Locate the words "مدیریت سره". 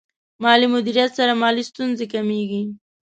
0.75-1.33